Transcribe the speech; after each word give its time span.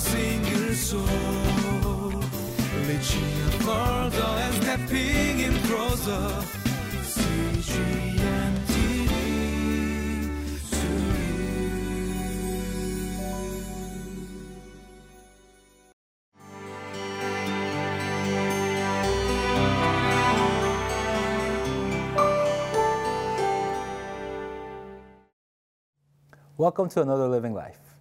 single 0.00 0.74
soul. 0.74 1.02
And 4.44 4.54
stepping 4.62 5.40
in 5.40 5.54
closer. 5.62 6.44
Welcome 26.58 26.88
to 26.90 27.02
Another 27.02 27.26
Living 27.26 27.54
Life. 27.54 27.91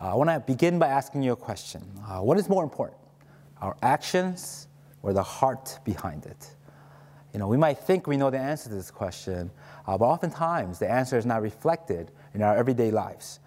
Uh, 0.00 0.12
I 0.12 0.14
want 0.14 0.30
to 0.30 0.38
begin 0.40 0.78
by 0.78 0.86
asking 0.86 1.24
you 1.24 1.32
a 1.32 1.36
question. 1.36 1.82
Uh, 2.06 2.20
what 2.20 2.38
is 2.38 2.48
more 2.48 2.62
important, 2.62 2.98
our 3.60 3.76
actions 3.82 4.68
or 5.02 5.12
the 5.12 5.22
heart 5.22 5.80
behind 5.84 6.24
it? 6.24 6.54
You 7.32 7.40
know, 7.40 7.48
we 7.48 7.56
might 7.56 7.78
think 7.78 8.06
we 8.06 8.16
know 8.16 8.30
the 8.30 8.38
answer 8.38 8.68
to 8.68 8.74
this 8.76 8.92
question, 8.92 9.50
uh, 9.86 9.98
but 9.98 10.04
oftentimes 10.04 10.78
the 10.78 10.88
answer 10.88 11.18
is 11.18 11.26
not 11.26 11.42
reflected 11.42 12.12
in 12.32 12.42
our 12.42 12.56
everyday 12.56 12.92
lives. 12.92 13.40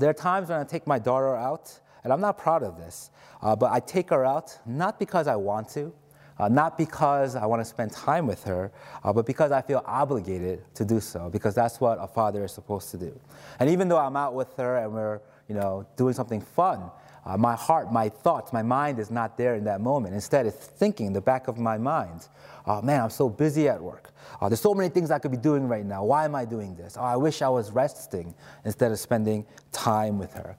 There 0.00 0.10
are 0.10 0.14
times 0.14 0.48
when 0.48 0.58
I 0.58 0.64
take 0.64 0.86
my 0.86 0.98
daughter 0.98 1.34
out, 1.34 1.80
and 2.04 2.12
I'm 2.12 2.20
not 2.20 2.38
proud 2.38 2.62
of 2.62 2.76
this, 2.76 3.10
but 3.40 3.70
I 3.70 3.80
take 3.80 4.10
her 4.10 4.24
out 4.24 4.58
not 4.66 4.98
because 4.98 5.26
I 5.26 5.36
want 5.36 5.68
to, 5.70 5.94
uh, 6.38 6.48
not 6.48 6.76
because 6.76 7.36
I 7.36 7.46
want 7.46 7.60
to 7.60 7.64
spend 7.64 7.92
time 7.92 8.26
with 8.26 8.44
her, 8.44 8.70
uh, 9.02 9.12
but 9.12 9.24
because 9.24 9.52
I 9.52 9.62
feel 9.62 9.82
obligated 9.86 10.62
to 10.74 10.84
do 10.84 11.00
so, 11.00 11.30
because 11.30 11.54
that's 11.54 11.80
what 11.80 11.98
a 12.00 12.06
father 12.06 12.44
is 12.44 12.52
supposed 12.52 12.90
to 12.90 12.98
do. 12.98 13.18
And 13.58 13.70
even 13.70 13.88
though 13.88 13.98
I'm 13.98 14.16
out 14.16 14.34
with 14.34 14.54
her 14.56 14.76
and 14.76 14.92
we're, 14.92 15.20
you 15.48 15.54
know, 15.54 15.86
doing 15.96 16.14
something 16.14 16.40
fun, 16.40 16.90
uh, 17.24 17.36
my 17.36 17.56
heart, 17.56 17.92
my 17.92 18.08
thoughts, 18.08 18.52
my 18.52 18.62
mind 18.62 19.00
is 19.00 19.10
not 19.10 19.36
there 19.36 19.56
in 19.56 19.64
that 19.64 19.80
moment. 19.80 20.14
Instead, 20.14 20.46
it's 20.46 20.56
thinking 20.56 21.06
in 21.06 21.12
the 21.12 21.20
back 21.20 21.48
of 21.48 21.58
my 21.58 21.76
mind, 21.76 22.28
oh 22.66 22.80
man, 22.82 23.02
I'm 23.02 23.10
so 23.10 23.28
busy 23.28 23.68
at 23.68 23.82
work. 23.82 24.12
Uh, 24.40 24.48
there's 24.48 24.60
so 24.60 24.74
many 24.74 24.88
things 24.88 25.10
I 25.10 25.18
could 25.18 25.32
be 25.32 25.36
doing 25.36 25.66
right 25.66 25.84
now. 25.84 26.04
Why 26.04 26.24
am 26.24 26.36
I 26.36 26.44
doing 26.44 26.76
this? 26.76 26.96
Oh, 26.96 27.02
I 27.02 27.16
wish 27.16 27.42
I 27.42 27.48
was 27.48 27.72
resting 27.72 28.32
instead 28.64 28.92
of 28.92 28.98
spending 29.00 29.44
time 29.72 30.18
with 30.18 30.32
her. 30.34 30.56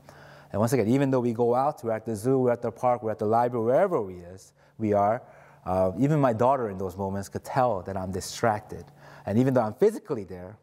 And 0.52 0.60
once 0.60 0.74
again, 0.74 0.88
even 0.90 1.10
though 1.10 1.22
we 1.22 1.32
go 1.32 1.56
out, 1.56 1.84
we're 1.84 1.92
at 1.92 2.06
the 2.06 2.16
zoo, 2.16 2.40
we're 2.40 2.52
at 2.52 2.62
the 2.62 2.72
park, 2.72 3.02
we're 3.02 3.12
at 3.12 3.20
the 3.20 3.26
library, 3.26 3.66
wherever 3.66 4.02
we 4.02 4.16
is, 4.16 4.52
we 4.78 4.92
are, 4.92 5.22
uh, 5.66 5.92
even 5.98 6.20
my 6.20 6.34
daughter 6.34 6.70
in 6.70 6.78
those 6.78 6.98
moments 6.98 7.30
could 7.30 7.44
tell 7.44 7.82
that 7.84 7.96
I'm 7.96 8.12
distracted. 8.12 8.86
And 9.26 9.38
even 9.38 9.54
though 9.54 9.62
I'm 9.62 9.74
physically 9.74 10.24
there, 10.24 10.58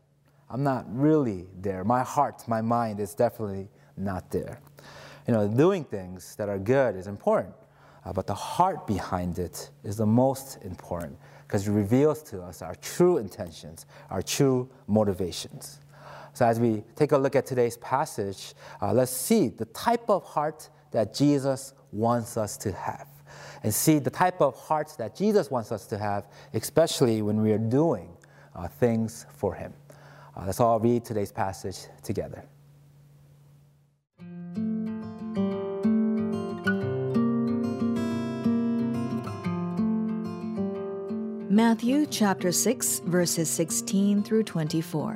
I'm 0.50 0.62
not 0.62 0.84
really 0.88 1.46
there. 1.60 1.84
My 1.84 2.02
heart, 2.02 2.46
my 2.46 2.60
mind 2.60 3.00
is 3.00 3.14
definitely 3.14 3.68
not 3.96 4.30
there. 4.30 4.60
You 5.26 5.34
know, 5.34 5.48
doing 5.48 5.84
things 5.84 6.36
that 6.36 6.48
are 6.48 6.58
good 6.58 6.96
is 6.96 7.06
important, 7.06 7.54
uh, 8.04 8.12
but 8.12 8.26
the 8.26 8.34
heart 8.34 8.86
behind 8.86 9.38
it 9.38 9.70
is 9.82 9.96
the 9.96 10.06
most 10.06 10.58
important 10.62 11.18
because 11.46 11.66
it 11.66 11.72
reveals 11.72 12.22
to 12.24 12.42
us 12.42 12.62
our 12.62 12.74
true 12.76 13.18
intentions, 13.18 13.86
our 14.10 14.22
true 14.22 14.68
motivations. 14.86 15.80
So, 16.34 16.44
as 16.44 16.58
we 16.58 16.82
take 16.96 17.12
a 17.12 17.18
look 17.18 17.36
at 17.36 17.46
today's 17.46 17.76
passage, 17.76 18.54
uh, 18.82 18.92
let's 18.92 19.12
see 19.12 19.48
the 19.48 19.66
type 19.66 20.10
of 20.10 20.24
heart 20.24 20.68
that 20.90 21.14
Jesus 21.14 21.74
wants 21.92 22.36
us 22.36 22.56
to 22.58 22.72
have 22.72 23.06
and 23.62 23.72
see 23.72 23.98
the 23.98 24.10
type 24.10 24.40
of 24.40 24.54
hearts 24.56 24.96
that 24.96 25.16
Jesus 25.16 25.50
wants 25.50 25.72
us 25.72 25.86
to 25.86 25.98
have, 25.98 26.26
especially 26.52 27.22
when 27.22 27.40
we 27.40 27.52
are 27.52 27.58
doing 27.58 28.10
uh, 28.54 28.68
things 28.68 29.26
for 29.34 29.54
Him. 29.54 29.72
Uh, 30.36 30.44
let's 30.46 30.60
all 30.60 30.78
read 30.80 31.04
today's 31.04 31.32
passage 31.32 31.78
together. 32.02 32.44
Matthew 41.54 42.06
chapter 42.06 42.50
6, 42.50 43.02
verses 43.04 43.48
16 43.48 44.24
through 44.24 44.42
24. 44.42 45.14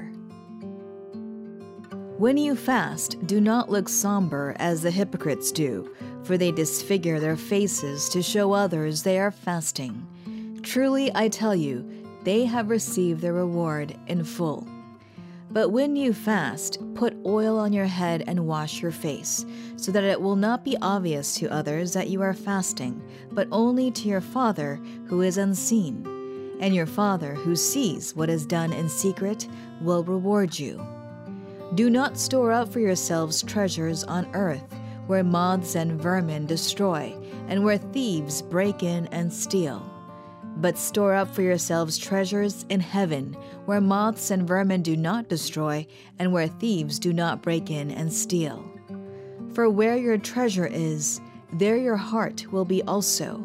When 2.17 2.37
you 2.37 2.55
fast, 2.55 3.27
do 3.27 3.41
not 3.41 3.71
look 3.71 3.89
somber 3.89 4.55
as 4.61 4.81
the 4.81 4.93
hypocrites 4.93 5.51
do, 5.51 5.93
for 6.23 6.39
they 6.39 6.53
disfigure 6.53 7.19
their 7.19 7.37
faces 7.37 8.09
to 8.11 8.23
show 8.23 8.53
others 8.53 9.03
they 9.03 9.19
are 9.19 9.33
fasting. 9.33 10.61
Truly, 10.63 11.11
I 11.13 11.29
tell 11.29 11.57
you, 11.57 11.85
they 12.23 12.45
have 12.45 12.71
received 12.71 13.21
their 13.21 13.33
reward 13.33 13.99
in 14.07 14.23
full. 14.23 14.65
But 15.51 15.71
when 15.71 15.97
you 15.97 16.15
fast, 16.15 16.79
put 16.95 17.17
oil 17.27 17.59
on 17.59 17.73
your 17.73 17.87
head 17.87 18.23
and 18.29 18.47
wash 18.47 18.81
your 18.81 18.93
face, 18.93 19.45
so 19.75 19.91
that 19.91 20.05
it 20.05 20.21
will 20.21 20.37
not 20.37 20.65
be 20.65 20.77
obvious 20.83 21.35
to 21.35 21.53
others 21.53 21.95
that 21.95 22.11
you 22.11 22.23
are 22.23 22.33
fasting, 22.33 23.03
but 23.33 23.49
only 23.51 23.91
to 23.91 24.07
your 24.07 24.21
Father 24.21 24.79
who 25.07 25.23
is 25.23 25.37
unseen. 25.37 26.15
And 26.61 26.75
your 26.75 26.87
Father 26.87 27.35
who 27.35 27.55
sees 27.55 28.15
what 28.15 28.31
is 28.31 28.47
done 28.47 28.73
in 28.73 28.89
secret 28.89 29.47
will 29.81 30.03
reward 30.05 30.59
you. 30.59 30.85
Do 31.75 31.91
not 31.91 32.19
store 32.19 32.51
up 32.51 32.73
for 32.73 32.81
yourselves 32.81 33.43
treasures 33.43 34.03
on 34.05 34.35
earth, 34.35 34.75
where 35.07 35.23
moths 35.23 35.75
and 35.75 36.01
vermin 36.01 36.47
destroy, 36.47 37.15
and 37.49 37.65
where 37.65 37.79
thieves 37.79 38.43
break 38.43 38.83
in 38.83 39.07
and 39.09 39.33
steal. 39.33 39.83
But 40.57 40.77
store 40.77 41.15
up 41.15 41.33
for 41.33 41.43
yourselves 41.43 41.97
treasures 41.99 42.67
in 42.69 42.81
heaven, 42.81 43.35
where 43.67 43.81
moths 43.81 44.31
and 44.31 44.47
vermin 44.49 44.83
do 44.83 44.97
not 44.97 45.29
destroy, 45.29 45.87
and 46.19 46.33
where 46.33 46.49
thieves 46.49 46.99
do 46.99 47.13
not 47.13 47.43
break 47.43 47.71
in 47.71 47.91
and 47.91 48.13
steal. 48.13 48.65
For 49.55 49.71
where 49.71 49.97
your 49.97 50.19
treasure 50.19 50.67
is, 50.67 51.21
there 51.53 51.77
your 51.77 51.97
heart 51.97 52.51
will 52.51 52.65
be 52.65 52.83
also. 52.83 53.43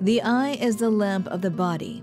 The 0.00 0.22
eye 0.22 0.52
is 0.60 0.76
the 0.76 0.90
lamp 0.90 1.26
of 1.28 1.42
the 1.42 1.50
body. 1.50 2.02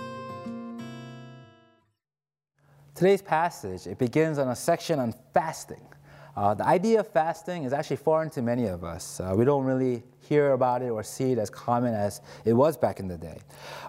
Today's 3.01 3.23
passage, 3.23 3.87
it 3.87 3.97
begins 3.97 4.37
on 4.37 4.49
a 4.49 4.55
section 4.55 4.99
on 4.99 5.15
fasting. 5.33 5.81
Uh, 6.37 6.53
the 6.53 6.67
idea 6.67 6.99
of 6.99 7.07
fasting 7.07 7.63
is 7.63 7.73
actually 7.73 7.95
foreign 7.95 8.29
to 8.29 8.43
many 8.43 8.67
of 8.67 8.83
us. 8.83 9.19
Uh, 9.19 9.33
we 9.35 9.43
don't 9.43 9.65
really 9.65 10.03
hear 10.19 10.51
about 10.51 10.83
it 10.83 10.91
or 10.91 11.01
see 11.01 11.31
it 11.31 11.39
as 11.39 11.49
common 11.49 11.95
as 11.95 12.21
it 12.45 12.53
was 12.53 12.77
back 12.77 12.99
in 12.99 13.07
the 13.07 13.17
day. 13.17 13.39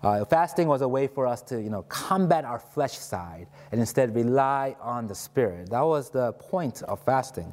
Uh, 0.03 0.25
fasting 0.25 0.67
was 0.67 0.81
a 0.81 0.89
way 0.89 1.07
for 1.07 1.27
us 1.27 1.43
to, 1.43 1.61
you 1.61 1.69
know, 1.69 1.83
combat 1.91 2.47
our 2.47 2.59
flesh 2.59 2.97
side 2.97 3.49
and 3.71 3.83
instead 3.83 4.15
rely 4.15 4.75
on 4.81 5.07
the 5.07 5.15
spirit. 5.15 5.69
That 5.69 5.83
was 5.83 6.09
the 6.09 6.33
point 6.33 6.83
of 6.85 6.99
fasting. 7.05 7.53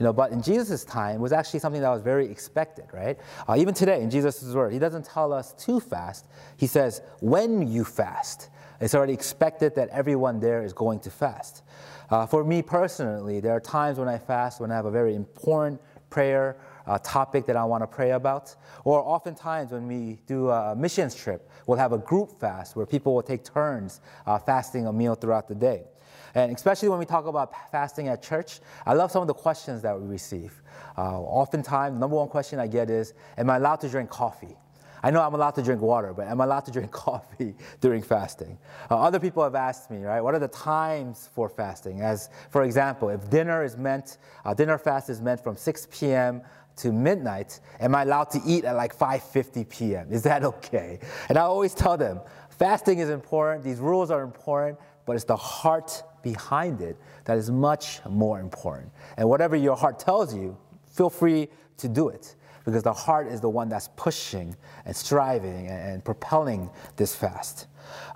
You 0.00 0.04
know, 0.04 0.12
but 0.14 0.32
in 0.32 0.40
Jesus' 0.40 0.84
time, 0.84 1.16
it 1.16 1.20
was 1.20 1.34
actually 1.34 1.60
something 1.60 1.82
that 1.82 1.90
was 1.90 2.00
very 2.00 2.30
expected, 2.30 2.86
right? 2.94 3.18
Uh, 3.46 3.56
even 3.58 3.74
today, 3.74 4.00
in 4.00 4.08
Jesus' 4.08 4.42
word, 4.54 4.72
he 4.72 4.78
doesn't 4.78 5.04
tell 5.04 5.34
us 5.34 5.52
to 5.66 5.80
fast. 5.80 6.28
He 6.56 6.66
says, 6.66 7.02
when 7.20 7.70
you 7.70 7.84
fast. 7.84 8.48
It's 8.84 8.94
already 8.94 9.14
expected 9.14 9.74
that 9.76 9.88
everyone 9.88 10.40
there 10.40 10.62
is 10.62 10.74
going 10.74 11.00
to 11.00 11.10
fast. 11.10 11.62
Uh, 12.10 12.26
for 12.26 12.44
me 12.44 12.60
personally, 12.60 13.40
there 13.40 13.56
are 13.56 13.60
times 13.60 13.98
when 13.98 14.08
I 14.08 14.18
fast 14.18 14.60
when 14.60 14.70
I 14.70 14.74
have 14.74 14.84
a 14.84 14.90
very 14.90 15.14
important 15.14 15.80
prayer 16.10 16.58
uh, 16.86 16.98
topic 16.98 17.46
that 17.46 17.56
I 17.56 17.64
want 17.64 17.82
to 17.82 17.86
pray 17.86 18.10
about. 18.10 18.54
Or 18.84 19.00
oftentimes 19.00 19.72
when 19.72 19.86
we 19.86 20.18
do 20.26 20.50
a 20.50 20.76
missions 20.76 21.14
trip, 21.14 21.50
we'll 21.66 21.78
have 21.78 21.94
a 21.94 21.98
group 21.98 22.38
fast 22.38 22.76
where 22.76 22.84
people 22.84 23.14
will 23.14 23.22
take 23.22 23.42
turns 23.42 24.02
uh, 24.26 24.38
fasting 24.38 24.86
a 24.86 24.92
meal 24.92 25.14
throughout 25.14 25.48
the 25.48 25.54
day. 25.54 25.84
And 26.34 26.54
especially 26.54 26.90
when 26.90 26.98
we 26.98 27.06
talk 27.06 27.24
about 27.24 27.54
fasting 27.72 28.08
at 28.08 28.22
church, 28.22 28.60
I 28.84 28.92
love 28.92 29.10
some 29.10 29.22
of 29.22 29.28
the 29.28 29.34
questions 29.34 29.80
that 29.80 29.98
we 29.98 30.06
receive. 30.06 30.60
Uh, 30.98 31.22
oftentimes, 31.22 31.94
the 31.94 32.00
number 32.00 32.16
one 32.16 32.28
question 32.28 32.58
I 32.58 32.66
get 32.66 32.90
is 32.90 33.14
Am 33.38 33.48
I 33.48 33.56
allowed 33.56 33.80
to 33.80 33.88
drink 33.88 34.10
coffee? 34.10 34.58
I 35.04 35.10
know 35.10 35.20
I'm 35.20 35.34
allowed 35.34 35.54
to 35.56 35.62
drink 35.62 35.82
water, 35.82 36.14
but 36.14 36.28
am 36.28 36.40
I 36.40 36.44
allowed 36.44 36.64
to 36.64 36.70
drink 36.70 36.90
coffee 37.06 37.54
during 37.82 38.02
fasting? 38.02 38.56
Uh, 38.90 38.98
other 38.98 39.20
people 39.20 39.42
have 39.42 39.54
asked 39.54 39.90
me, 39.90 39.98
right, 39.98 40.22
what 40.22 40.34
are 40.34 40.38
the 40.38 40.48
times 40.48 41.28
for 41.34 41.50
fasting? 41.50 42.00
As, 42.00 42.30
for 42.48 42.62
example, 42.62 43.10
if 43.10 43.28
dinner 43.28 43.62
is 43.62 43.76
meant, 43.76 44.16
uh, 44.46 44.54
dinner 44.54 44.78
fast 44.78 45.10
is 45.10 45.20
meant 45.20 45.44
from 45.44 45.58
6 45.58 45.88
p.m. 45.90 46.40
to 46.76 46.90
midnight, 46.90 47.60
am 47.80 47.94
I 47.94 48.00
allowed 48.00 48.30
to 48.30 48.40
eat 48.46 48.64
at 48.64 48.76
like 48.76 48.96
5.50 48.96 49.68
p.m.? 49.68 50.10
Is 50.10 50.22
that 50.22 50.42
okay? 50.52 51.00
And 51.28 51.36
I 51.36 51.42
always 51.42 51.74
tell 51.74 51.98
them, 51.98 52.22
fasting 52.48 53.00
is 53.00 53.10
important, 53.10 53.62
these 53.62 53.80
rules 53.80 54.10
are 54.10 54.22
important, 54.22 54.78
but 55.04 55.16
it's 55.16 55.26
the 55.26 55.36
heart 55.36 56.02
behind 56.22 56.80
it 56.80 56.96
that 57.26 57.36
is 57.36 57.50
much 57.50 58.00
more 58.08 58.40
important. 58.40 58.90
And 59.18 59.28
whatever 59.28 59.54
your 59.54 59.76
heart 59.76 59.98
tells 59.98 60.34
you, 60.34 60.56
feel 60.86 61.10
free 61.10 61.48
to 61.76 61.88
do 61.90 62.08
it. 62.08 62.36
Because 62.64 62.82
the 62.82 62.92
heart 62.92 63.28
is 63.28 63.40
the 63.40 63.48
one 63.48 63.68
that's 63.68 63.88
pushing 63.96 64.56
and 64.84 64.94
striving 64.94 65.68
and, 65.68 65.92
and 65.92 66.04
propelling 66.04 66.70
this 66.96 67.14
fast. 67.14 67.66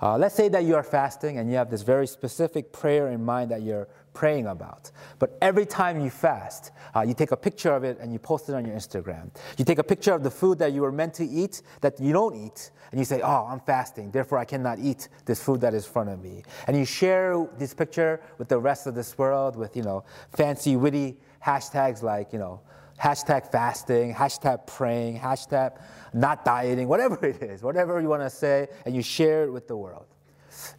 Uh, 0.01 0.17
let's 0.17 0.35
say 0.35 0.49
that 0.49 0.63
you 0.63 0.75
are 0.75 0.83
fasting 0.83 1.37
and 1.37 1.49
you 1.49 1.55
have 1.55 1.69
this 1.69 1.83
very 1.83 2.07
specific 2.07 2.71
prayer 2.71 3.09
in 3.09 3.23
mind 3.23 3.51
that 3.51 3.61
you're 3.61 3.87
praying 4.13 4.47
about. 4.47 4.91
But 5.19 5.37
every 5.41 5.65
time 5.65 5.99
you 6.03 6.09
fast, 6.09 6.71
uh, 6.95 7.01
you 7.01 7.13
take 7.13 7.31
a 7.31 7.37
picture 7.37 7.73
of 7.73 7.83
it 7.83 7.99
and 7.99 8.11
you 8.11 8.19
post 8.19 8.49
it 8.49 8.55
on 8.55 8.65
your 8.65 8.75
Instagram. 8.75 9.29
You 9.57 9.65
take 9.65 9.77
a 9.77 9.83
picture 9.83 10.13
of 10.13 10.23
the 10.23 10.31
food 10.31 10.59
that 10.59 10.73
you 10.73 10.81
were 10.81 10.91
meant 10.91 11.13
to 11.15 11.25
eat 11.25 11.61
that 11.81 11.99
you 11.99 12.11
don't 12.11 12.35
eat, 12.35 12.71
and 12.91 12.99
you 12.99 13.05
say, 13.05 13.21
Oh, 13.21 13.47
I'm 13.49 13.59
fasting, 13.59 14.11
therefore 14.11 14.39
I 14.39 14.45
cannot 14.45 14.79
eat 14.79 15.09
this 15.25 15.41
food 15.41 15.61
that 15.61 15.73
is 15.73 15.85
in 15.85 15.91
front 15.91 16.09
of 16.09 16.21
me. 16.21 16.43
And 16.67 16.75
you 16.75 16.85
share 16.85 17.47
this 17.57 17.73
picture 17.73 18.19
with 18.37 18.49
the 18.49 18.59
rest 18.59 18.87
of 18.87 18.95
this 18.95 19.17
world 19.17 19.55
with, 19.55 19.75
you 19.77 19.83
know, 19.83 20.03
fancy, 20.35 20.75
witty 20.75 21.17
hashtags 21.45 22.01
like, 22.01 22.33
you 22.33 22.39
know, 22.39 22.61
hashtag 23.01 23.51
fasting, 23.51 24.13
hashtag 24.13 24.67
praying, 24.67 25.19
hashtag 25.19 25.79
not 26.13 26.43
dieting, 26.43 26.87
whatever 26.87 27.25
it 27.25 27.41
is, 27.41 27.63
whatever 27.63 27.99
you 28.01 28.09
want 28.09 28.21
to 28.21 28.29
say, 28.29 28.67
and 28.85 28.95
you 28.95 29.01
share 29.01 29.43
it 29.43 29.51
with 29.51 29.67
the 29.67 29.77
world. 29.77 30.05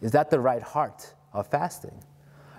Is 0.01 0.11
that 0.11 0.29
the 0.29 0.39
right 0.39 0.61
heart 0.61 1.13
of 1.33 1.47
fasting? 1.47 2.03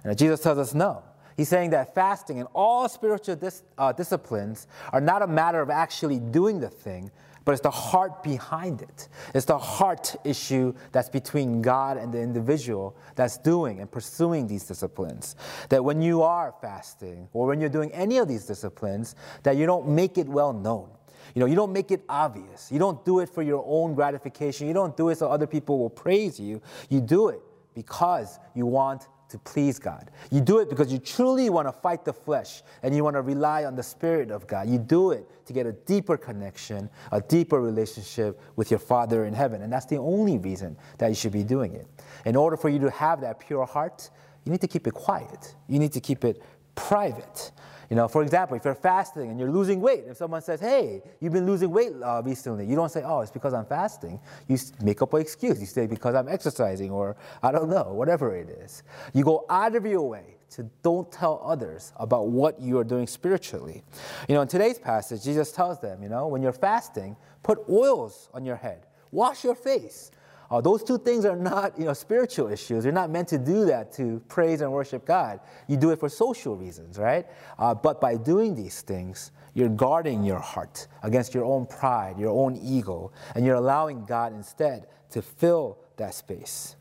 And 0.05 0.17
Jesus 0.19 0.41
tells 0.41 0.59
us 0.59 0.75
no. 0.75 1.03
He's 1.37 1.49
saying 1.49 1.71
that 1.71 1.95
fasting 1.95 2.41
and 2.41 2.49
all 2.55 2.89
spiritual 2.89 3.37
dis, 3.37 3.63
uh, 3.79 3.93
disciplines 3.93 4.67
are 4.93 5.01
not 5.01 5.23
a 5.23 5.27
matter 5.27 5.61
of 5.61 5.71
actually 5.71 6.19
doing 6.19 6.61
the 6.61 6.69
thing, 6.69 7.11
but 7.45 7.53
it's 7.53 7.61
the 7.61 7.71
heart 7.71 8.23
behind 8.23 8.83
it. 8.83 9.09
It's 9.35 9.47
the 9.47 9.59
heart 9.59 10.17
issue 10.25 10.75
that's 10.93 11.09
between 11.09 11.63
God 11.63 11.97
and 11.97 12.13
the 12.13 12.21
individual 12.21 12.97
that's 13.15 13.39
doing 13.39 13.81
and 13.81 13.91
pursuing 13.91 14.47
these 14.47 14.65
disciplines. 14.65 15.37
That 15.69 15.85
when 15.85 16.03
you 16.03 16.23
are 16.23 16.55
fasting 16.61 17.29
or 17.33 17.47
when 17.47 17.61
you're 17.61 17.69
doing 17.69 17.93
any 17.93 18.19
of 18.19 18.29
these 18.29 18.45
disciplines, 18.47 19.15
that 19.43 19.57
you 19.57 19.67
don't 19.67 19.89
make 19.89 20.19
it 20.19 20.29
well 20.29 20.53
known. 20.53 20.89
You 21.35 21.41
know, 21.41 21.47
you 21.47 21.55
don't 21.55 21.73
make 21.73 21.91
it 21.91 22.03
obvious. 22.09 22.71
You 22.71 22.79
don't 22.79 23.05
do 23.05 23.21
it 23.21 23.29
for 23.29 23.43
your 23.43 23.65
own 23.67 23.95
gratification. 23.95 24.67
You 24.67 24.75
don't 24.75 24.97
do 24.97 25.09
it 25.09 25.19
so 25.19 25.31
other 25.31 25.47
people 25.47 25.79
will 25.79 25.91
praise 25.91 26.39
you. 26.39 26.61
You 26.91 27.01
do 27.01 27.29
it 27.29 27.41
because 27.75 28.39
you 28.55 28.67
want 28.67 29.09
to 29.33 29.39
please 29.39 29.79
God. 29.79 30.11
You 30.31 30.41
do 30.41 30.59
it 30.59 30.69
because 30.69 30.93
you 30.93 30.99
truly 30.99 31.51
want 31.51 31.67
to 31.67 31.73
fight 31.73 32.05
the 32.05 32.13
flesh 32.13 32.63
and 32.83 32.95
you 32.95 33.03
want 33.03 33.17
to 33.17 33.23
rely 33.23 33.65
on 33.65 33.75
the 33.75 33.83
Spirit 33.83 34.31
of 34.31 34.47
God. 34.47 34.69
You 34.69 34.79
do 34.79 35.11
it 35.11 35.29
to 35.47 35.53
get 35.53 35.67
a 35.67 35.73
deeper 35.73 36.17
connection, 36.17 36.89
a 37.11 37.21
deeper 37.21 37.61
relationship 37.61 38.41
with 38.57 38.71
your 38.71 38.79
Father 38.79 39.25
in 39.25 39.35
heaven. 39.35 39.63
And 39.63 39.73
that's 39.73 39.87
the 39.87 39.97
only 39.97 40.39
reason 40.39 40.77
that 40.99 41.09
you 41.09 41.15
should 41.15 41.33
be 41.33 41.43
doing 41.43 41.75
it. 41.75 41.87
In 42.25 42.37
order 42.37 42.57
for 42.57 42.69
you 42.69 42.79
to 42.81 42.91
have 42.91 43.21
that 43.23 43.41
pure 43.41 43.65
heart, 43.65 44.11
you 44.45 44.53
need 44.53 44.61
to 44.61 44.69
keep 44.69 44.87
it 44.87 44.95
quiet, 44.95 45.55
you 45.67 45.79
need 45.79 45.93
to 45.93 46.01
keep 46.01 46.25
it 46.25 46.43
private. 46.75 47.53
You 47.93 47.97
know, 47.97 48.09
for 48.09 48.23
example, 48.23 48.57
if 48.57 48.65
you're 48.65 48.75
fasting 48.75 49.29
and 49.29 49.39
you're 49.39 49.51
losing 49.51 49.83
weight, 49.83 50.05
if 50.09 50.17
someone 50.17 50.41
says, 50.41 50.61
"Hey, 50.61 51.03
you've 51.21 51.35
been 51.35 51.45
losing 51.45 51.71
weight 51.71 51.93
uh, 52.03 52.23
recently," 52.25 52.65
you 52.65 52.75
don't 52.75 52.89
say, 52.89 53.03
"Oh, 53.05 53.21
it's 53.21 53.31
because 53.31 53.53
I'm 53.53 53.67
fasting." 53.67 54.19
You 54.49 54.57
make 54.83 55.03
up 55.03 55.13
an 55.13 55.21
excuse. 55.21 55.61
You 55.61 55.67
say, 55.67 55.87
"Because 55.87 56.15
I'm 56.15 56.27
exercising," 56.27 56.91
or 56.91 57.17
I 57.43 57.53
don't 57.53 57.69
know, 57.69 57.93
whatever 57.93 58.35
it 58.35 58.49
is. 58.49 58.83
You 59.13 59.25
go 59.25 59.45
out 59.51 59.77
of 59.77 59.85
your 59.85 60.09
way 60.09 60.39
to 60.53 60.63
don't 60.83 61.13
tell 61.13 61.43
others 61.45 61.93
about 61.97 62.29
what 62.29 62.59
you 62.59 62.79
are 62.79 62.85
doing 62.85 63.07
spiritually. 63.07 63.83
You 64.27 64.37
know, 64.37 64.41
in 64.41 64.49
today's 64.49 64.79
passage, 64.79 65.23
Jesus 65.23 65.53
tells 65.53 65.79
them, 65.79 66.03
you 66.03 66.09
know, 66.09 66.29
when 66.29 66.41
you're 66.41 66.55
fasting, 66.55 67.15
put 67.43 67.59
oils 67.69 68.31
on 68.33 68.47
your 68.47 68.57
head, 68.57 68.87
wash 69.11 69.45
your 69.45 69.55
face. 69.55 70.11
Uh, 70.53 70.61
those 70.61 70.85
two 70.85 70.99
things 70.99 71.25
are 71.25 71.35
not 71.35 71.79
you 71.79 71.87
know, 71.87 71.95
spiritual 71.95 72.49
issues. 72.49 72.85
You're 72.85 72.93
not 72.93 73.09
meant 73.09 73.27
to 73.29 73.39
do 73.39 73.65
that 73.65 73.91
to 73.95 74.21
praise 74.29 74.61
and 74.61 74.71
worship 74.71 75.07
God. 75.07 75.41
You 75.67 75.79
do 75.79 75.93
it 75.93 75.99
for 75.99 76.11
social 76.11 76.57
reasons, 76.57 76.99
right? 76.99 77.27
Uh, 77.59 77.75
but 77.75 78.03
by 78.03 78.17
doing 78.17 78.55
these 78.55 78.83
things, 78.83 79.31
you're 79.55 79.71
guarding 79.71 80.23
your 80.23 80.41
heart 80.41 80.89
against 81.03 81.33
your 81.33 81.47
own 81.47 81.65
pride, 81.65 82.19
your 82.19 82.29
own 82.29 82.57
ego, 82.63 83.13
and 83.35 83.47
you're 83.47 83.55
allowing 83.55 84.05
God 84.05 84.35
instead 84.35 84.89
to 85.13 85.23
fill 85.23 85.79
that 85.97 86.13
space. 86.13 86.77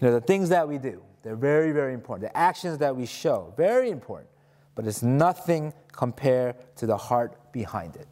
You 0.00 0.08
know, 0.08 0.14
the 0.14 0.20
things 0.20 0.48
that 0.48 0.66
we 0.68 0.78
do, 0.78 1.00
they're 1.22 1.36
very, 1.36 1.70
very 1.70 1.94
important. 1.94 2.28
The 2.28 2.36
actions 2.36 2.78
that 2.78 2.96
we 2.96 3.06
show, 3.06 3.54
very 3.56 3.90
important, 3.90 4.30
but 4.74 4.84
it's 4.84 5.04
nothing 5.04 5.72
compared 5.92 6.56
to 6.76 6.86
the 6.86 6.96
heart 6.96 7.52
behind 7.52 7.94
it. 7.94 8.08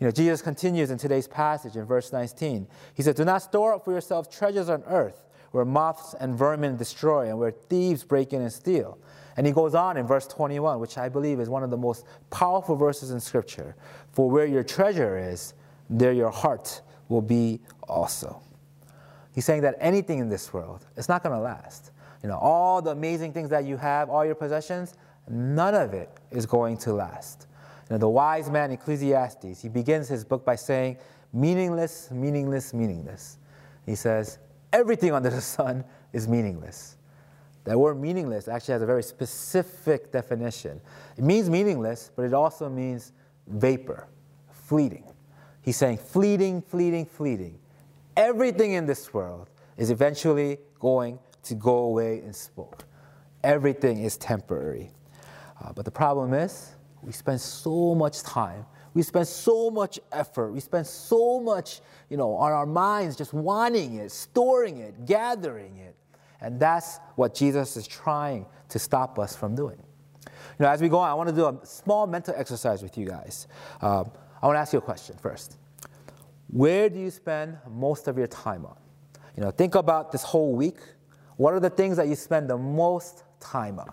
You 0.00 0.06
know, 0.06 0.10
Jesus 0.10 0.40
continues 0.40 0.90
in 0.90 0.96
today's 0.96 1.28
passage 1.28 1.76
in 1.76 1.84
verse 1.84 2.12
19. 2.12 2.66
He 2.94 3.02
said, 3.02 3.16
Do 3.16 3.24
not 3.24 3.42
store 3.42 3.74
up 3.74 3.84
for 3.84 3.92
yourselves 3.92 4.28
treasures 4.28 4.70
on 4.70 4.82
earth 4.84 5.22
where 5.50 5.64
moths 5.64 6.14
and 6.18 6.36
vermin 6.36 6.76
destroy 6.76 7.28
and 7.28 7.38
where 7.38 7.50
thieves 7.50 8.04
break 8.04 8.32
in 8.32 8.40
and 8.40 8.52
steal. 8.52 8.98
And 9.36 9.46
he 9.46 9.52
goes 9.52 9.74
on 9.74 9.96
in 9.96 10.06
verse 10.06 10.26
21, 10.26 10.80
which 10.80 10.98
I 10.98 11.08
believe 11.08 11.40
is 11.40 11.48
one 11.48 11.62
of 11.62 11.70
the 11.70 11.76
most 11.76 12.06
powerful 12.30 12.76
verses 12.76 13.10
in 13.10 13.20
Scripture. 13.20 13.76
For 14.12 14.30
where 14.30 14.46
your 14.46 14.62
treasure 14.62 15.18
is, 15.18 15.54
there 15.88 16.12
your 16.12 16.30
heart 16.30 16.82
will 17.08 17.22
be 17.22 17.60
also. 17.88 18.40
He's 19.34 19.44
saying 19.44 19.62
that 19.62 19.76
anything 19.80 20.18
in 20.18 20.28
this 20.28 20.52
world, 20.52 20.86
it's 20.96 21.08
not 21.08 21.22
going 21.22 21.34
to 21.34 21.40
last. 21.40 21.92
You 22.22 22.28
know, 22.28 22.38
all 22.38 22.82
the 22.82 22.90
amazing 22.90 23.32
things 23.32 23.50
that 23.50 23.64
you 23.64 23.76
have, 23.76 24.10
all 24.10 24.24
your 24.24 24.34
possessions, 24.34 24.94
none 25.28 25.74
of 25.74 25.94
it 25.94 26.10
is 26.30 26.46
going 26.46 26.76
to 26.78 26.92
last. 26.92 27.46
Know, 27.90 27.98
the 27.98 28.08
wise 28.08 28.48
man 28.48 28.70
Ecclesiastes, 28.70 29.60
he 29.60 29.68
begins 29.68 30.08
his 30.08 30.24
book 30.24 30.44
by 30.44 30.54
saying, 30.54 30.96
meaningless, 31.32 32.10
meaningless, 32.12 32.72
meaningless. 32.72 33.38
He 33.84 33.96
says, 33.96 34.38
everything 34.72 35.12
under 35.12 35.28
the 35.30 35.40
sun 35.40 35.84
is 36.12 36.28
meaningless. 36.28 36.96
That 37.64 37.78
word 37.78 38.00
meaningless 38.00 38.48
actually 38.48 38.72
has 38.72 38.82
a 38.82 38.86
very 38.86 39.02
specific 39.02 40.12
definition. 40.12 40.80
It 41.16 41.24
means 41.24 41.50
meaningless, 41.50 42.10
but 42.14 42.24
it 42.24 42.32
also 42.32 42.70
means 42.70 43.12
vapor, 43.48 44.06
fleeting. 44.50 45.04
He's 45.60 45.76
saying 45.76 45.98
fleeting, 45.98 46.62
fleeting, 46.62 47.06
fleeting. 47.06 47.58
Everything 48.16 48.72
in 48.72 48.86
this 48.86 49.12
world 49.12 49.50
is 49.76 49.90
eventually 49.90 50.58
going 50.78 51.18
to 51.42 51.54
go 51.54 51.78
away 51.78 52.22
in 52.22 52.32
smoke. 52.32 52.84
Everything 53.42 54.02
is 54.02 54.16
temporary. 54.16 54.90
Uh, 55.62 55.72
but 55.72 55.84
the 55.84 55.90
problem 55.90 56.32
is, 56.32 56.76
we 57.02 57.12
spend 57.12 57.40
so 57.40 57.94
much 57.94 58.22
time. 58.22 58.66
We 58.92 59.02
spend 59.02 59.28
so 59.28 59.70
much 59.70 60.00
effort. 60.10 60.52
We 60.52 60.60
spend 60.60 60.86
so 60.86 61.40
much, 61.40 61.80
you 62.08 62.16
know, 62.16 62.34
on 62.34 62.52
our 62.52 62.66
minds 62.66 63.16
just 63.16 63.32
wanting 63.32 63.94
it, 63.94 64.10
storing 64.10 64.78
it, 64.78 65.06
gathering 65.06 65.76
it. 65.76 65.94
And 66.40 66.58
that's 66.58 66.98
what 67.16 67.34
Jesus 67.34 67.76
is 67.76 67.86
trying 67.86 68.46
to 68.68 68.78
stop 68.78 69.18
us 69.18 69.36
from 69.36 69.54
doing. 69.54 69.78
You 70.26 70.66
know, 70.66 70.68
as 70.68 70.80
we 70.80 70.88
go 70.88 70.98
on, 70.98 71.08
I 71.08 71.14
want 71.14 71.28
to 71.28 71.34
do 71.34 71.46
a 71.46 71.58
small 71.64 72.06
mental 72.06 72.34
exercise 72.36 72.82
with 72.82 72.98
you 72.98 73.06
guys. 73.06 73.46
Um, 73.80 74.10
I 74.42 74.46
want 74.46 74.56
to 74.56 74.60
ask 74.60 74.72
you 74.72 74.78
a 74.78 74.82
question 74.82 75.16
first. 75.20 75.56
Where 76.48 76.88
do 76.88 76.98
you 76.98 77.10
spend 77.10 77.58
most 77.70 78.08
of 78.08 78.18
your 78.18 78.26
time 78.26 78.66
on? 78.66 78.76
You 79.36 79.44
know, 79.44 79.50
think 79.50 79.74
about 79.74 80.10
this 80.10 80.22
whole 80.22 80.54
week. 80.54 80.78
What 81.36 81.54
are 81.54 81.60
the 81.60 81.70
things 81.70 81.96
that 81.96 82.08
you 82.08 82.16
spend 82.16 82.50
the 82.50 82.58
most 82.58 83.24
time 83.38 83.78
on? 83.78 83.90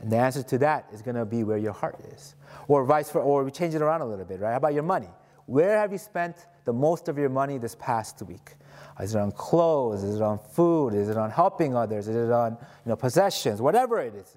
And 0.00 0.10
the 0.10 0.16
answer 0.16 0.42
to 0.42 0.58
that 0.58 0.86
is 0.92 1.02
going 1.02 1.16
to 1.16 1.24
be 1.24 1.44
where 1.44 1.58
your 1.58 1.72
heart 1.72 2.00
is. 2.12 2.34
Or 2.68 2.84
vice 2.84 3.10
versa, 3.10 3.24
or 3.24 3.44
we 3.44 3.50
change 3.50 3.74
it 3.74 3.82
around 3.82 4.00
a 4.00 4.06
little 4.06 4.24
bit, 4.24 4.40
right? 4.40 4.52
How 4.52 4.56
about 4.56 4.74
your 4.74 4.82
money? 4.82 5.08
Where 5.46 5.78
have 5.78 5.92
you 5.92 5.98
spent 5.98 6.46
the 6.64 6.72
most 6.72 7.08
of 7.08 7.18
your 7.18 7.28
money 7.28 7.58
this 7.58 7.74
past 7.74 8.22
week? 8.22 8.54
Is 9.00 9.14
it 9.14 9.18
on 9.18 9.32
clothes? 9.32 10.02
Is 10.02 10.16
it 10.16 10.22
on 10.22 10.38
food? 10.38 10.94
Is 10.94 11.08
it 11.08 11.16
on 11.16 11.30
helping 11.30 11.74
others? 11.74 12.08
Is 12.08 12.16
it 12.16 12.32
on 12.32 12.52
you 12.52 12.90
know, 12.90 12.96
possessions? 12.96 13.60
Whatever 13.60 14.00
it 14.00 14.14
is. 14.14 14.36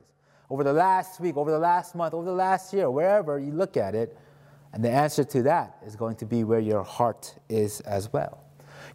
Over 0.50 0.63
the 0.63 0.74
last 0.74 1.20
week, 1.20 1.38
over 1.38 1.51
the 1.51 1.60
last 1.60 1.96
month, 1.96 2.13
over 2.13 2.25
the 2.25 2.34
last 2.34 2.74
year, 2.74 2.89
wherever 2.89 3.39
you 3.39 3.51
look 3.51 3.77
at 3.77 3.96
it, 3.96 4.17
and 4.74 4.84
the 4.84 4.89
answer 4.89 5.24
to 5.24 5.43
that 5.43 5.77
is 5.86 5.96
going 5.96 6.15
to 6.17 6.25
be 6.25 6.43
where 6.43 6.60
your 6.60 6.84
heart 6.84 7.36
is 7.48 7.79
as 7.82 8.12
well. 8.12 8.42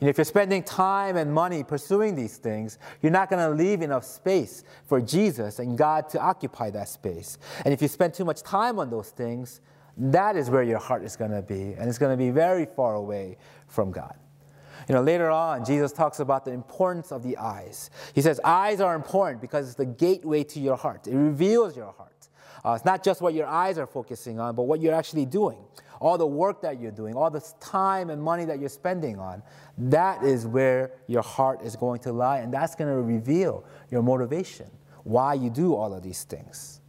If 0.01 0.17
you're 0.17 0.25
spending 0.25 0.63
time 0.63 1.17
and 1.17 1.33
money 1.33 1.65
pursuing 1.65 2.15
these 2.15 2.37
things, 2.37 2.79
you're 3.03 3.11
not 3.11 3.29
going 3.29 3.43
to 3.43 3.63
leave 3.63 3.83
enough 3.83 4.05
space 4.05 4.63
for 4.87 5.01
Jesus 5.01 5.59
and 5.59 5.77
God 5.77 6.09
to 6.11 6.21
occupy 6.21 6.71
that 6.71 6.89
space. 6.89 7.39
And 7.65 7.75
if 7.75 7.83
you 7.83 7.89
spend 7.89 8.15
too 8.15 8.25
much 8.25 8.43
time 8.43 8.79
on 8.79 8.91
those 8.91 9.11
things, 9.11 9.61
that 9.97 10.37
is 10.37 10.51
where 10.51 10.63
your 10.63 10.79
heart 10.79 11.03
is 11.03 11.17
going 11.17 11.33
to 11.33 11.43
be, 11.43 11.75
and 11.75 11.89
it's 11.89 11.99
going 11.99 12.17
to 12.17 12.17
be 12.17 12.31
very 12.31 12.65
far 12.65 12.95
away 12.95 13.37
from 13.67 13.91
God. 13.91 14.15
You 14.89 14.95
know, 14.95 15.03
later 15.03 15.29
on, 15.29 15.65
Jesus 15.65 15.93
talks 15.93 16.21
about 16.21 16.45
the 16.45 16.53
importance 16.53 17.11
of 17.11 17.25
the 17.25 17.37
eyes. 17.37 17.91
He 18.15 18.23
says, 18.23 18.41
Eyes 18.45 18.81
are 18.81 18.95
important 18.95 19.41
because 19.41 19.67
it's 19.67 19.75
the 19.75 19.85
gateway 19.85 20.45
to 20.45 20.61
your 20.61 20.77
heart, 20.77 21.09
it 21.09 21.17
reveals 21.17 21.77
your 21.77 21.93
heart. 21.93 22.13
Uh, 22.65 22.73
it's 22.73 22.85
not 22.85 23.05
just 23.05 23.21
what 23.21 23.35
your 23.35 23.47
eyes 23.47 23.79
are 23.79 23.87
focusing 23.87 24.41
on, 24.41 24.55
but 24.55 24.65
what 24.65 24.81
you're 24.81 24.95
actually 24.95 25.25
doing. 25.25 25.59
All 26.01 26.17
the 26.19 26.27
work 26.27 26.63
that 26.63 26.81
you're 26.81 26.93
doing, 26.93 27.15
all 27.15 27.31
the 27.31 27.45
time 27.61 28.11
and 28.11 28.23
money 28.23 28.45
that 28.45 28.61
you're 28.61 28.69
spending 28.69 29.19
on, 29.19 29.43
that 29.79 30.23
is 30.23 30.47
where 30.47 30.93
your 31.07 31.23
heart 31.23 31.63
is 31.63 31.77
going 31.77 32.01
to 32.01 32.13
lie, 32.13 32.39
and 32.39 32.53
that's 32.53 32.75
going 32.75 32.91
to 32.91 33.03
reveal 33.03 33.65
your 33.91 34.03
motivation, 34.03 34.67
why 35.05 35.35
you 35.35 35.51
do 35.51 35.75
all 35.75 35.93
of 35.93 36.03
these 36.03 36.25
things. 36.25 36.81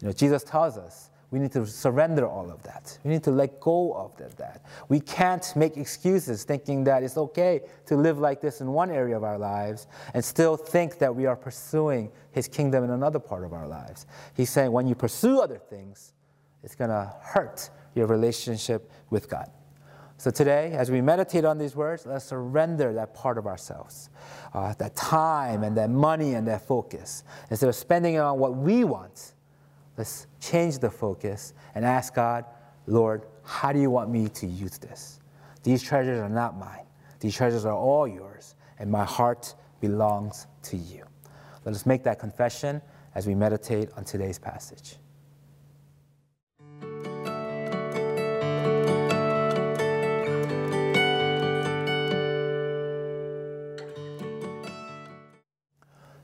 You 0.00 0.08
know, 0.08 0.12
Jesus 0.12 0.42
tells 0.42 0.76
us 0.76 1.10
we 1.32 1.38
need 1.38 1.52
to 1.52 1.66
surrender 1.66 2.28
all 2.28 2.50
of 2.50 2.62
that. 2.64 2.98
We 3.04 3.10
need 3.10 3.24
to 3.24 3.30
let 3.30 3.58
go 3.58 3.94
of 3.94 4.36
that. 4.36 4.66
We 4.90 5.00
can't 5.00 5.50
make 5.56 5.78
excuses 5.78 6.44
thinking 6.44 6.84
that 6.84 7.02
it's 7.02 7.16
okay 7.16 7.62
to 7.86 7.96
live 7.96 8.18
like 8.18 8.42
this 8.42 8.60
in 8.60 8.70
one 8.70 8.90
area 8.90 9.16
of 9.16 9.24
our 9.24 9.38
lives 9.38 9.86
and 10.12 10.22
still 10.22 10.58
think 10.58 10.98
that 10.98 11.16
we 11.16 11.24
are 11.24 11.34
pursuing 11.34 12.12
His 12.32 12.48
kingdom 12.48 12.84
in 12.84 12.90
another 12.90 13.18
part 13.18 13.44
of 13.44 13.54
our 13.54 13.66
lives. 13.66 14.04
He's 14.34 14.50
saying 14.50 14.72
when 14.72 14.86
you 14.86 14.94
pursue 14.94 15.40
other 15.40 15.56
things, 15.56 16.12
it's 16.62 16.74
going 16.74 16.90
to 16.90 17.10
hurt 17.22 17.70
your 17.94 18.06
relationship 18.06 18.90
with 19.10 19.28
God. 19.28 19.50
So 20.18 20.30
today, 20.30 20.72
as 20.72 20.90
we 20.90 21.00
meditate 21.00 21.44
on 21.44 21.58
these 21.58 21.74
words, 21.74 22.06
let's 22.06 22.24
surrender 22.24 22.92
that 22.94 23.12
part 23.12 23.38
of 23.38 23.46
ourselves, 23.46 24.08
uh, 24.54 24.72
that 24.74 24.94
time 24.94 25.64
and 25.64 25.76
that 25.76 25.90
money 25.90 26.34
and 26.34 26.46
that 26.46 26.66
focus. 26.66 27.24
Instead 27.50 27.68
of 27.68 27.74
spending 27.74 28.14
it 28.14 28.18
on 28.18 28.38
what 28.38 28.54
we 28.54 28.84
want, 28.84 29.32
let's 29.96 30.28
change 30.40 30.78
the 30.78 30.90
focus 30.90 31.54
and 31.74 31.84
ask 31.84 32.14
God, 32.14 32.44
Lord, 32.86 33.26
how 33.42 33.72
do 33.72 33.80
you 33.80 33.90
want 33.90 34.10
me 34.10 34.28
to 34.28 34.46
use 34.46 34.78
this? 34.78 35.18
These 35.64 35.82
treasures 35.82 36.20
are 36.20 36.28
not 36.28 36.56
mine. 36.56 36.86
These 37.18 37.34
treasures 37.34 37.64
are 37.64 37.74
all 37.74 38.06
yours, 38.06 38.54
and 38.78 38.90
my 38.90 39.04
heart 39.04 39.54
belongs 39.80 40.46
to 40.62 40.76
you. 40.76 41.04
Let 41.64 41.74
us 41.74 41.86
make 41.86 42.04
that 42.04 42.18
confession 42.18 42.80
as 43.14 43.26
we 43.26 43.34
meditate 43.34 43.90
on 43.96 44.04
today's 44.04 44.38
passage. 44.38 44.96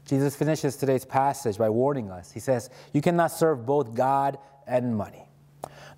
Jesus 0.08 0.34
finishes 0.34 0.76
today's 0.76 1.04
passage 1.04 1.58
by 1.58 1.68
warning 1.68 2.10
us. 2.10 2.32
He 2.32 2.40
says, 2.40 2.70
You 2.94 3.02
cannot 3.02 3.30
serve 3.30 3.66
both 3.66 3.92
God 3.92 4.38
and 4.66 4.96
money. 4.96 5.28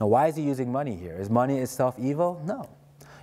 Now, 0.00 0.08
why 0.08 0.26
is 0.26 0.34
he 0.34 0.42
using 0.42 0.72
money 0.72 0.96
here? 0.96 1.16
Is 1.16 1.30
money 1.30 1.58
itself 1.58 1.94
evil? 1.96 2.42
No. 2.44 2.68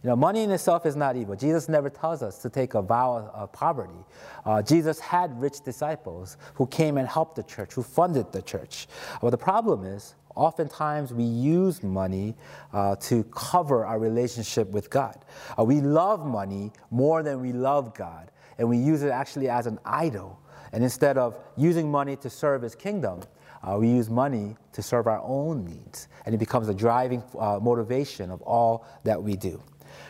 You 0.01 0.11
know, 0.11 0.15
money 0.15 0.43
in 0.43 0.51
itself 0.51 0.85
is 0.85 0.95
not 0.95 1.17
evil. 1.17 1.35
Jesus 1.35 1.67
never 1.67 1.89
tells 1.89 2.23
us 2.23 2.37
to 2.41 2.49
take 2.49 2.75
a 2.75 2.81
vow 2.81 3.29
of 3.33 3.51
poverty. 3.51 4.05
Uh, 4.45 4.61
Jesus 4.61 4.99
had 4.99 5.37
rich 5.41 5.59
disciples 5.59 6.37
who 6.53 6.67
came 6.67 6.97
and 6.97 7.05
helped 7.05 7.35
the 7.35 7.43
church, 7.43 7.73
who 7.73 7.83
funded 7.83 8.31
the 8.31 8.41
church. 8.41 8.87
But 9.21 9.31
the 9.31 9.37
problem 9.37 9.83
is, 9.83 10.15
oftentimes 10.35 11.13
we 11.13 11.23
use 11.25 11.83
money 11.83 12.35
uh, 12.71 12.95
to 12.97 13.25
cover 13.25 13.85
our 13.85 13.99
relationship 13.99 14.69
with 14.69 14.89
God. 14.89 15.17
Uh, 15.59 15.65
we 15.65 15.81
love 15.81 16.25
money 16.25 16.71
more 16.91 17.23
than 17.23 17.41
we 17.41 17.51
love 17.51 17.93
God, 17.93 18.31
and 18.57 18.69
we 18.69 18.77
use 18.77 19.03
it 19.03 19.09
actually 19.09 19.49
as 19.49 19.65
an 19.65 19.79
idol. 19.83 20.39
And 20.71 20.83
instead 20.83 21.17
of 21.17 21.39
using 21.55 21.89
money 21.89 22.15
to 22.17 22.29
serve 22.29 22.61
his 22.61 22.75
kingdom, 22.75 23.21
uh, 23.63 23.77
we 23.77 23.89
use 23.89 24.09
money 24.09 24.55
to 24.73 24.81
serve 24.81 25.07
our 25.07 25.21
own 25.23 25.65
needs. 25.65 26.07
And 26.25 26.35
it 26.35 26.37
becomes 26.37 26.69
a 26.69 26.73
driving 26.73 27.23
uh, 27.37 27.59
motivation 27.61 28.31
of 28.31 28.41
all 28.41 28.85
that 29.03 29.21
we 29.21 29.35
do. 29.35 29.61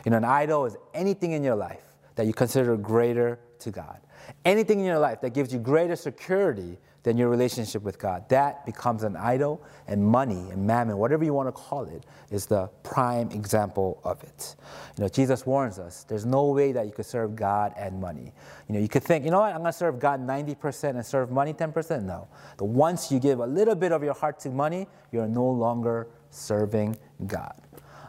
You 0.05 0.11
know, 0.11 0.17
an 0.17 0.25
idol 0.25 0.65
is 0.65 0.75
anything 0.93 1.31
in 1.31 1.43
your 1.43 1.55
life 1.55 1.83
that 2.15 2.25
you 2.25 2.33
consider 2.33 2.75
greater 2.75 3.39
to 3.59 3.71
God. 3.71 3.99
Anything 4.43 4.79
in 4.79 4.85
your 4.85 4.99
life 4.99 5.21
that 5.21 5.33
gives 5.33 5.53
you 5.53 5.59
greater 5.59 5.95
security 5.95 6.77
than 7.07 7.15
your 7.15 7.29
relationship 7.29 7.83
with 7.83 7.97
God. 7.97 8.27
That 8.27 8.65
becomes 8.65 9.03
an 9.03 9.15
idol, 9.15 9.63
and 9.87 10.05
money 10.05 10.51
and 10.51 10.67
mammon, 10.67 10.97
whatever 10.97 11.23
you 11.23 11.33
want 11.33 11.47
to 11.47 11.53
call 11.53 11.85
it, 11.85 12.05
is 12.31 12.47
the 12.47 12.67
prime 12.83 13.31
example 13.31 14.01
of 14.03 14.21
it. 14.23 14.57
You 14.97 15.03
know, 15.03 15.07
Jesus 15.07 15.45
warns 15.45 15.79
us 15.79 16.03
there's 16.03 16.25
no 16.25 16.47
way 16.47 16.73
that 16.73 16.85
you 16.85 16.91
could 16.91 17.05
serve 17.05 17.33
God 17.33 17.73
and 17.77 18.01
money. 18.01 18.33
You 18.67 18.75
know, 18.75 18.81
you 18.81 18.89
could 18.89 19.03
think, 19.03 19.23
you 19.23 19.31
know 19.31 19.39
what, 19.39 19.53
I'm 19.53 19.61
going 19.61 19.71
to 19.71 19.77
serve 19.77 19.99
God 19.99 20.19
90% 20.19 20.89
and 20.89 21.05
serve 21.05 21.31
money 21.31 21.53
10%. 21.53 22.03
No. 22.03 22.27
The 22.57 22.65
once 22.65 23.09
you 23.09 23.21
give 23.21 23.39
a 23.39 23.47
little 23.47 23.75
bit 23.75 23.93
of 23.93 24.03
your 24.03 24.13
heart 24.13 24.41
to 24.41 24.49
money, 24.49 24.85
you're 25.13 25.29
no 25.29 25.49
longer 25.49 26.09
serving 26.29 26.97
God. 27.25 27.55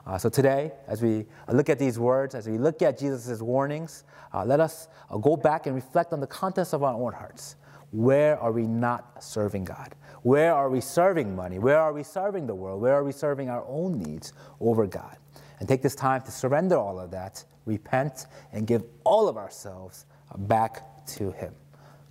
Uh, 0.08 0.18
so 0.18 0.28
today, 0.28 0.72
as 0.88 1.02
we 1.02 1.24
look 1.52 1.68
at 1.68 1.78
these 1.78 2.00
words, 2.00 2.34
as 2.34 2.48
we 2.48 2.58
look 2.58 2.82
at 2.82 2.98
Jesus' 2.98 3.40
warnings, 3.42 4.02
uh, 4.34 4.44
let 4.44 4.58
us 4.58 4.88
uh, 5.08 5.18
go 5.18 5.36
back 5.36 5.66
and 5.66 5.76
reflect 5.76 6.12
on 6.12 6.18
the 6.18 6.26
contents 6.26 6.72
of 6.72 6.82
our 6.82 6.94
own 6.94 7.12
hearts. 7.12 7.54
Where 7.90 8.38
are 8.38 8.52
we 8.52 8.66
not 8.66 9.22
serving 9.22 9.64
God? 9.64 9.94
Where 10.22 10.54
are 10.54 10.68
we 10.68 10.80
serving 10.80 11.34
money? 11.34 11.58
Where 11.58 11.78
are 11.78 11.92
we 11.92 12.02
serving 12.02 12.46
the 12.46 12.54
world? 12.54 12.82
Where 12.82 12.94
are 12.94 13.04
we 13.04 13.12
serving 13.12 13.48
our 13.48 13.64
own 13.66 13.98
needs 13.98 14.32
over 14.60 14.86
God? 14.86 15.16
And 15.58 15.68
take 15.68 15.82
this 15.82 15.94
time 15.94 16.22
to 16.22 16.30
surrender 16.30 16.76
all 16.76 17.00
of 17.00 17.10
that, 17.12 17.44
repent, 17.64 18.26
and 18.52 18.66
give 18.66 18.84
all 19.04 19.28
of 19.28 19.36
ourselves 19.36 20.06
back 20.36 21.06
to 21.06 21.30
Him. 21.32 21.54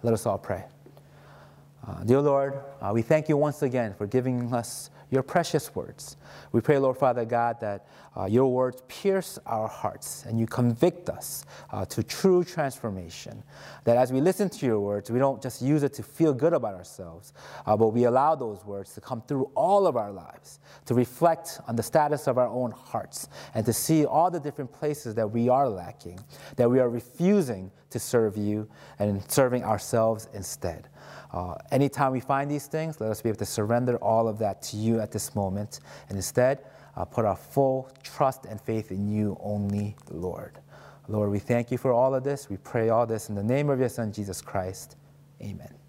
Let 0.03 0.13
us 0.13 0.25
all 0.25 0.37
pray. 0.37 0.65
Uh, 1.87 2.03
dear 2.03 2.21
Lord, 2.21 2.59
uh, 2.81 2.91
we 2.93 3.01
thank 3.01 3.29
you 3.29 3.37
once 3.37 3.61
again 3.61 3.93
for 3.93 4.07
giving 4.07 4.53
us 4.53 4.89
your 5.09 5.23
precious 5.23 5.73
words. 5.73 6.17
We 6.51 6.61
pray, 6.61 6.77
Lord 6.77 6.97
Father 6.97 7.25
God, 7.25 7.59
that 7.61 7.87
uh, 8.15 8.25
your 8.25 8.51
words 8.51 8.81
pierce 8.87 9.39
our 9.45 9.67
hearts 9.67 10.25
and 10.25 10.39
you 10.39 10.47
convict 10.47 11.09
us 11.09 11.45
uh, 11.71 11.85
to 11.85 12.03
true 12.03 12.43
transformation. 12.43 13.43
That 13.83 13.97
as 13.97 14.11
we 14.11 14.21
listen 14.21 14.49
to 14.49 14.65
your 14.65 14.79
words, 14.79 15.09
we 15.09 15.19
don't 15.19 15.41
just 15.41 15.61
use 15.61 15.83
it 15.83 15.93
to 15.93 16.03
feel 16.03 16.33
good 16.33 16.53
about 16.53 16.73
ourselves, 16.73 17.33
uh, 17.65 17.77
but 17.77 17.89
we 17.89 18.05
allow 18.05 18.35
those 18.35 18.65
words 18.65 18.93
to 18.95 19.01
come 19.01 19.21
through 19.21 19.49
all 19.55 19.87
of 19.87 19.95
our 19.95 20.11
lives, 20.11 20.59
to 20.85 20.93
reflect 20.93 21.61
on 21.67 21.75
the 21.75 21.83
status 21.83 22.27
of 22.27 22.37
our 22.37 22.47
own 22.47 22.71
hearts, 22.71 23.29
and 23.53 23.65
to 23.65 23.73
see 23.73 24.05
all 24.05 24.31
the 24.31 24.39
different 24.39 24.71
places 24.71 25.15
that 25.15 25.29
we 25.29 25.47
are 25.47 25.69
lacking, 25.69 26.19
that 26.55 26.69
we 26.69 26.79
are 26.79 26.89
refusing 26.89 27.71
to 27.89 27.99
serve 27.99 28.35
you 28.35 28.67
and 28.99 29.23
serving 29.31 29.63
ourselves 29.63 30.27
instead. 30.33 30.89
Uh, 31.31 31.55
anytime 31.71 32.11
we 32.11 32.19
find 32.19 32.49
these 32.49 32.67
things, 32.67 32.99
let 33.01 33.11
us 33.11 33.21
be 33.21 33.29
able 33.29 33.37
to 33.37 33.45
surrender 33.45 33.97
all 33.97 34.27
of 34.27 34.39
that 34.39 34.61
to 34.61 34.77
you 34.77 34.96
at 34.99 35.11
this 35.11 35.35
moment 35.35 35.79
and 36.09 36.17
instead 36.17 36.59
uh, 36.95 37.05
put 37.05 37.25
our 37.25 37.35
full 37.35 37.89
trust 38.03 38.45
and 38.45 38.59
faith 38.59 38.91
in 38.91 39.07
you 39.07 39.37
only, 39.41 39.95
Lord. 40.09 40.59
Lord, 41.07 41.29
we 41.29 41.39
thank 41.39 41.71
you 41.71 41.77
for 41.77 41.91
all 41.91 42.13
of 42.13 42.23
this. 42.23 42.49
We 42.49 42.57
pray 42.57 42.89
all 42.89 43.05
this 43.05 43.29
in 43.29 43.35
the 43.35 43.43
name 43.43 43.69
of 43.69 43.79
your 43.79 43.89
Son, 43.89 44.11
Jesus 44.11 44.41
Christ. 44.41 44.97
Amen. 45.41 45.86